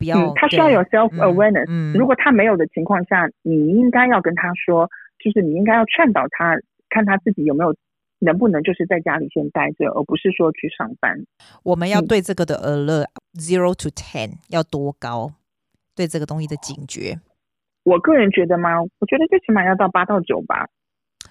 [0.00, 1.66] 嗯，他需要有 self awareness。
[1.68, 4.88] 嗯，如果他没有的情况下，你应该要跟他说，
[5.22, 6.56] 就是你应该要劝导他，
[6.88, 7.74] 看他自己有没有
[8.20, 11.24] 能不能就是在家里先待着，而不是说去上班。
[11.62, 15.32] 我们要对这个的 alert zero to ten 要多高？
[15.94, 17.18] 对这个东西的警觉？
[17.82, 18.80] 我个人觉得吗？
[18.80, 20.68] 我觉得最起码要到八到九吧。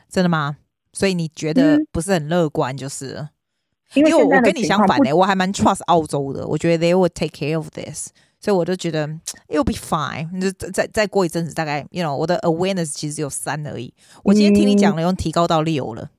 [0.08, 0.58] 真的吗？
[0.94, 3.30] 所以你觉得不是很乐观，就是、嗯、
[3.94, 8.12] 因为我跟你相反的，我还蛮 trust 澳洲的，我觉得 they will take care of this。
[8.40, 9.08] 所以我就觉得
[9.50, 13.94] it'll be fine，你就再再过一阵子，大概 you know 我的 awareness 其实只有三而已。
[14.24, 16.10] 我今天听你讲了，又提高到六了。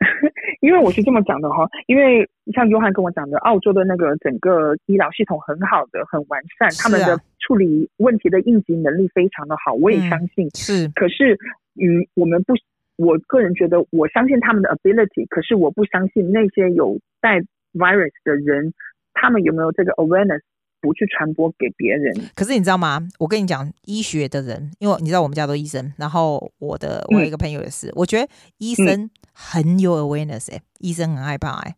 [0.60, 10.48] 因为我是这么讲的哈，因为像约翰跟我讲的，澳洲的那个整个医疗系统很好的，很完善，他们的处理问题的应急能力非常的好，我也相信。
[10.56, 11.38] 是，可是
[11.76, 12.54] 嗯，我们不，
[12.96, 17.40] 我个人觉得我相信他们的 ability，可是我不相信那些有带
[17.74, 18.72] virus 的人，
[19.12, 20.40] 他们有没有这个 awareness。
[20.84, 22.14] 不去传播给别人。
[22.34, 23.00] 可是你知道吗？
[23.18, 31.74] 我跟你讲，医学的人，因为你知道我们家都医生，然后我的我有一个朋友也是，嗯、我觉得医生很有 awareness 哎、欸，医生很害怕哎、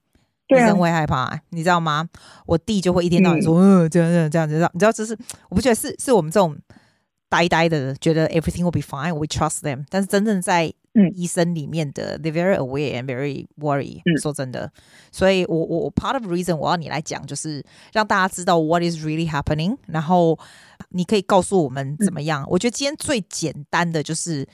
[0.49, 2.09] 欸，医生会害怕哎、欸，你知道吗？
[2.47, 5.16] 我弟就会一天到晚说，嗯，呃、这样这样这样，这样，你知道，这是
[5.49, 6.57] 我不觉得是是我们这种
[7.36, 14.20] 呆呆的，觉得 everything will be fine，we trust them，但是真正在嗯，医生里面的，they very aware and very worry、嗯。
[14.22, 14.70] 说真的，
[15.10, 20.38] 所以我我我 part of the reason 我要你来讲，就是让大家知道 what is really happening，然后
[20.90, 22.44] 你可以告诉我们怎么样。
[22.44, 24.46] 嗯、我觉得今天最简单的就是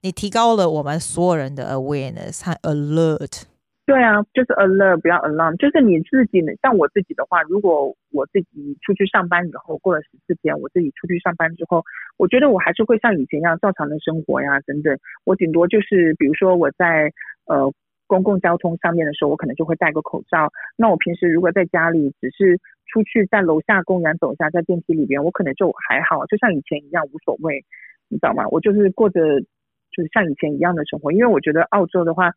[0.00, 3.42] 你提高了我们所有人的 awareness 和 alert。
[3.89, 5.57] 对啊，就是 alert，不要 alarm。
[5.57, 11.81] 就是你自己，像我自己的话，如果我自己出去上班以后，过了十四天，我自己出去上班之后，
[12.15, 14.95] 我觉得我还是会像以前一样照常的生活呀，等等。
[15.25, 17.11] 我顶多就是，比如说我在
[17.47, 17.73] 呃
[18.05, 20.51] 公共交通上面的时候，我可能就会戴个口罩。
[20.77, 22.59] 那我平时如果在家里，只是
[22.93, 27.65] 出去在楼下公园走一下，在电梯里边，我可能就还好，就像以前一样无所谓，
[28.07, 28.47] 你知道吗？
[28.51, 32.33] 我就是过着就是像以前一样的生活，因为我觉得澳洲的话。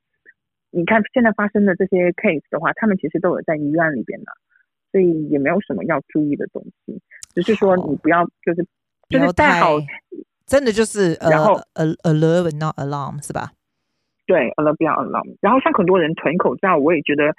[0.73, 4.27] 你看现在发生的这些 case 的话，他们其实都有在医院里边的，
[4.91, 6.99] 所以也没有什么要注意的东西，
[7.35, 8.67] 只是说你不要就是
[9.09, 9.79] 就是戴好，
[10.47, 13.53] 真的就是然后 alert not alarm 是吧？
[14.25, 15.37] 对，alert 不要 alarm。
[15.41, 17.35] 然后像很多人囤口罩，我也觉得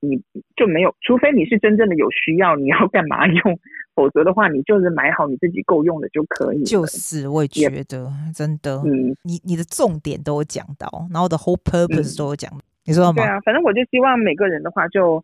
[0.00, 0.22] 你
[0.56, 3.60] 就没有，除非你是真正的有需要，你要干嘛用？
[3.94, 6.62] 否则的话，你就是买好你自己够用的就可以。
[6.62, 7.84] 就是，我也觉得也
[8.32, 12.50] 真的，嗯，你你的重点都有讲到，然后的 whole purpose 都有讲。
[12.54, 13.22] 嗯你知道吗？
[13.22, 15.22] 对啊，反正我就希望每个人的话就，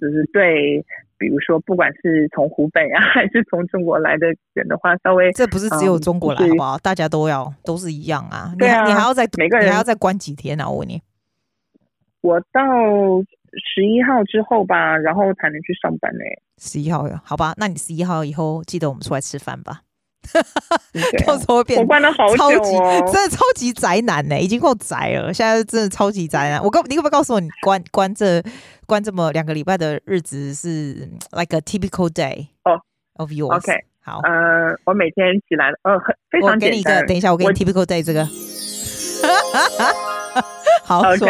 [0.00, 0.78] 就只是对，
[1.18, 6.78] 比如说，不管是从湖北啊， 还是从中国来的人的话，稍微这不是只有中国来好不好？
[6.78, 8.54] 大家都要都是一样啊。
[8.56, 10.70] 对啊，你还要再每个人还要再关几天啊？
[10.70, 11.02] 我问你，
[12.20, 12.62] 我到
[13.74, 16.20] 十一号之后吧，然后才能去上班呢。
[16.58, 19.80] 十一号呀，好吧，那你十一号以后记得我们出来吃饭吧。
[20.68, 20.78] 啊、
[21.26, 22.72] 到时候会变我关了好久、哦、超级
[23.12, 25.32] 真的超级宅男呢，已经够宅了。
[25.32, 26.62] 现在真的超级宅男。
[26.62, 28.42] 我告你可不可以告诉我，你关关这
[28.86, 32.80] 关这么两个礼拜的日子是 like a typical day 哦
[33.14, 33.80] of yours？、Okay.
[34.02, 35.98] 好，呃，我每天起来，呃，
[36.30, 36.70] 非常简单。
[36.70, 38.28] 我给你一个，等一下，我给你 typical day 这个。
[40.84, 41.26] 好，OK。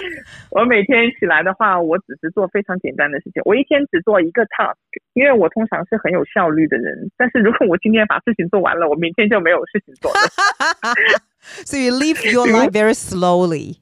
[0.52, 3.42] 我每天起来的话，我只是做非常简单的事情。
[3.44, 4.76] 我一天只做一个 task，
[5.14, 7.10] 因为我通常是很有效率的人。
[7.16, 10.20] 但是如果我今天把事情做完了，我明天就没有事情做了。
[11.64, 13.76] So you live your life very slowly。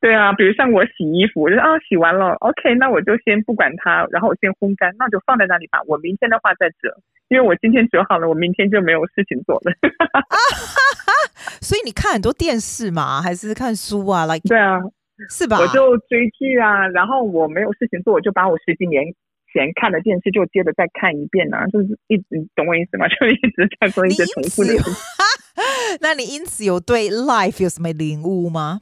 [0.00, 5.78] 对啊，比如像我洗衣服，我就啊洗完了，OK，那我就先不管它，然后我先烘干，那就放在那里吧。
[5.86, 6.96] 我明天的话再折，
[7.28, 9.72] 因为我今天折好了，我明天就没有事情做了。
[11.60, 14.80] 所以你看很多电视嘛，还是看书啊？Like 对啊，
[15.28, 15.58] 是吧？
[15.60, 19.04] 我就追剧啊，然后我没有事情做，我就把我十几年
[19.52, 22.24] 前看的电视就接着再看一遍啊，就是一直
[22.56, 23.06] 懂我意思吗？
[23.20, 24.90] 就一直在做一些重复的事。
[26.00, 28.80] 那你因此有对 life 有什么领悟吗？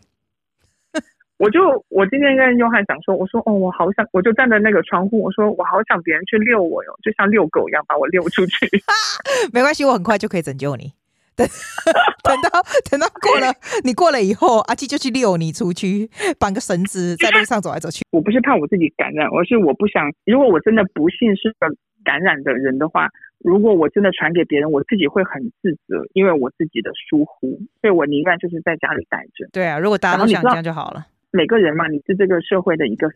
[1.38, 8.68] 我就我今天跟约翰讲说，我说哦，我好想，我就站在那个窗户，我说我好想别人去遛我哟，就像遛狗一样把我遛出去。
[9.52, 10.92] 没关系，我很快就可以拯救你。
[11.38, 11.46] 等
[12.27, 12.51] 等到
[12.90, 18.03] 等到过了，你过了以后，阿基就去遛你出去，绑个绳子在路上走来走去。
[18.11, 21.68] 我不是怕我自己感染，而是我不想，如果我真的不幸是个
[22.05, 29.48] 感染的人的话，如果我真的传给别人，我自己会很自责，因为我自己的疏忽，所以我宁愿就是在家里待着。
[29.53, 31.07] 对啊，如果大家都想这样就好了。
[31.31, 33.07] 每个人嘛，你是这个社会的一个，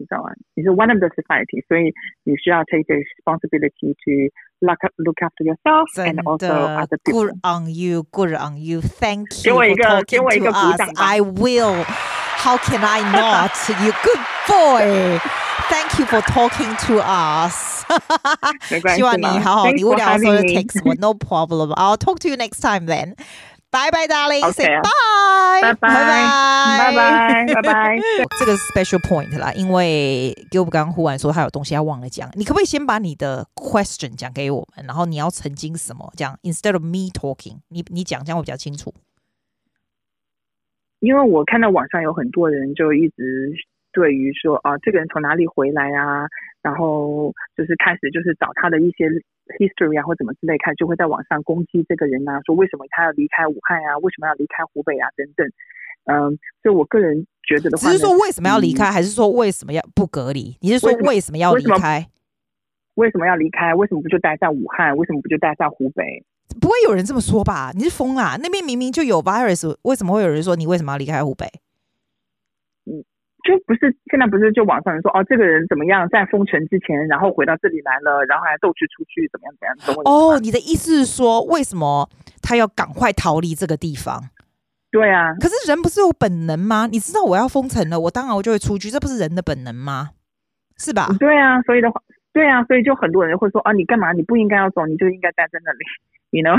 [0.00, 0.30] 你知道吗？
[0.54, 1.92] 你是 one of the society，所以
[2.24, 7.28] 你需要 take the responsibility to look look after yourself and also other people.
[7.28, 8.80] Good on you, good on you.
[8.82, 9.44] Thank you.
[9.44, 10.86] 给我一个，给我一个鼓掌。
[10.96, 11.84] I will.
[12.36, 13.52] How can I not?
[13.82, 15.18] You good boy.
[15.68, 17.82] Thank you for talking to us.
[18.94, 21.72] 希望你好好，你无聊的时候就 text 我，no problem.
[21.74, 23.16] I'll talk to you next time then.
[23.71, 25.89] 拜拜，darling，say bye，拜拜，
[26.77, 27.97] 拜拜，拜拜。
[28.37, 36.11] 这个是 special point 啦，因为 Gilbert 刚刚忽然说他有东西要忘了讲，你可不可以先把你的 question 讲给我们，然后你要曾经什么？
[36.17, 38.93] 这样 instead of me talking，你你讲这样会比较清楚。
[40.99, 43.53] 因为我看到网上有很多人就一直
[43.91, 46.27] 对于说啊，这个人从哪里回来啊，
[46.61, 49.07] 然后就是开始就是找他的一些。
[49.59, 55.45] history 啊，或怎么之类，开始就会在网上攻击这个人啊，说为什么他要离开武汉啊，为什么要离开湖北啊，等等。
[56.05, 60.55] 嗯，所以我个人觉得的话，只是说为什么要离开，嗯、还是说为什么要不隔离？
[60.61, 62.07] 你是说为什么要离开？
[62.95, 63.75] 为什么要离开？
[63.75, 64.95] 为什么不就待在武汉？
[64.95, 66.23] 为什么不就待在湖北？
[66.61, 67.71] 不会有人这么说吧？
[67.75, 68.37] 你是疯啊？
[68.41, 71.45] 那边明明就有 virus，为什么会有人说你为什么要离开湖北？
[73.43, 80.13] 就不是现在不是就网上人说哦，这个人怎么样，在封城之前，然后回到这里来了，然后还斗去出去怎么样怎么样？
[80.13, 82.09] 哦，你的意思是说，为什么
[82.41, 84.29] 他要赶快逃离这个地方？
[84.91, 86.87] 对啊，可是人不是有本能吗？
[86.91, 90.09] 你知道我要封城了，我当然我就会出去，这不是人的本能吗？
[90.77, 91.07] 是吧？
[91.19, 92.01] 对啊，所以的话，
[92.33, 94.11] 对啊，所以就很多人会说啊，你干嘛？
[94.11, 95.79] 你不应该要走，你就应该待在那里，
[96.31, 96.51] 你呢？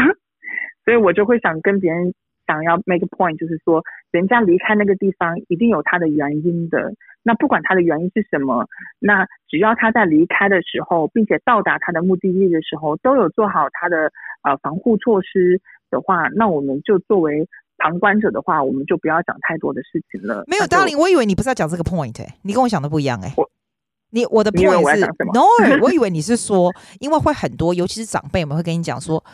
[0.84, 2.12] 所以我就会想跟别人。
[2.52, 6.92] 想要 make a point，就是说，人家离开那个地方一定有他的原因的。
[7.22, 8.66] 那不管他的原因是什么，
[8.98, 14.10] 那只要他在离开的时候，并且到达他的目的地的时候，都有做好他的
[14.42, 15.60] 呃防护措施
[15.90, 20.44] 的话，那我们就作为旁观者的话，我们就不要讲太多的事情了。
[20.46, 23.34] 没有，Darling，我以为你不是要讲这个 point，欸，你跟我想的不一样哎，欸。
[23.36, 23.48] 我
[24.10, 25.00] 你我的 point 是
[25.32, 25.46] no，
[25.80, 29.24] 我以为你是说，因为会很多，尤其是长辈们会跟你讲说。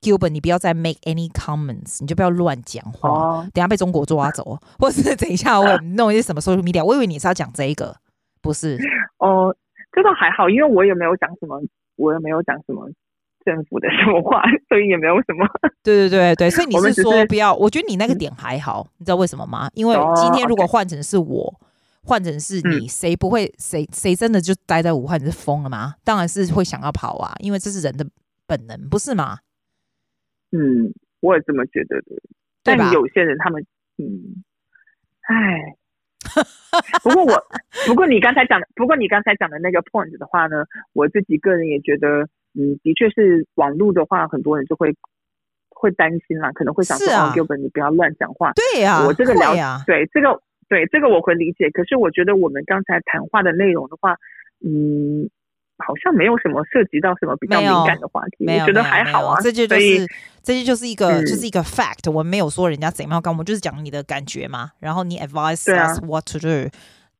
[0.00, 6.84] Gilbert，你不要再 make any comments，你就不要乱讲话，哦、等下被中国抓走，或是等一下我弄一些什么 social media。
[6.84, 7.96] 我以为你是要讲这一个，
[8.40, 8.78] 不是？
[9.18, 9.54] 哦，
[9.92, 11.60] 这倒还好，因为我也没有讲什么，
[11.96, 12.88] 我也没有讲什么
[13.44, 15.46] 政府的什么话，所以也没有什么。
[15.82, 17.52] 对对对对，所以你是说不要？
[17.52, 19.68] 我，我觉得你那个点还好，嗯、你知道为什么吗？
[19.74, 21.52] 因为今天如果换成是我，
[22.04, 23.52] 换、哦 okay、成是你，谁不会？
[23.58, 25.20] 谁谁真的就待在武汉？
[25.20, 25.94] 你是疯了吗？
[26.04, 28.06] 当然是会想要跑啊，因为这是人的
[28.46, 29.38] 本能，不是吗？
[30.50, 32.16] 嗯，我也这么觉得的。
[32.62, 33.64] 但有些人他们，
[33.98, 34.42] 嗯，
[35.28, 35.76] 唉，
[37.02, 37.42] 不过我，
[37.86, 44.94] 不过你刚才讲的，不过你刚才讲的那个 point 的话呢，我自己个人也觉得，嗯，的确是网络的话，很多人就会
[45.70, 48.52] 会担心啦，可能会想说，啊，Gilbert，你不要乱讲话。
[48.52, 51.70] 对呀，我这个了解，啊，对这个，对这个我会理解。
[51.70, 54.16] 可是我觉得我们刚才谈话的内容的话，
[54.64, 55.30] 嗯。
[55.78, 59.40] 好像没有什么涉及到什么比较敏感的话题，我觉得还好啊。
[59.40, 60.06] 这就就是
[60.42, 64.72] 这些就是一个、嗯、就是一个 fact，我们没有说人家怎么样干，我们就是讲你的感觉嘛。
[64.80, 66.70] 然后你 advise us what to do，、啊、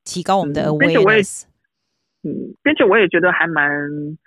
[0.05, 1.45] 提高我们的 awareness。
[2.25, 4.19] 嗯，并且我也觉得还蛮，嗯，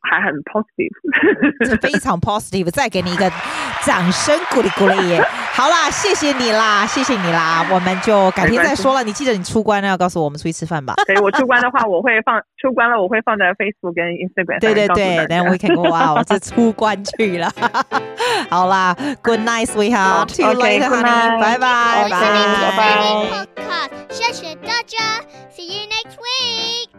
[0.00, 3.30] 还很 positive，非常 positive，再给你一个
[3.84, 5.22] 掌声鼓励鼓励耶！
[5.54, 9.02] 好啦，谢谢你啦，谢谢你啦，我们就改天再说了。
[9.04, 10.94] 你记得你出关了要告诉我们出去吃饭吧。
[11.06, 17.50] 对，我出关的话，我会放出关了，我会放在 Facebook 跟 Instagram 对对对，等下 we can go out，这出关去了。
[18.50, 20.28] 好啦，Good night, sweetheart.
[20.28, 21.40] See you later, honey.
[21.40, 22.20] 拜拜拜
[22.76, 23.46] 拜。
[24.10, 24.98] 谢谢大家
[25.50, 26.91] ，See you next week.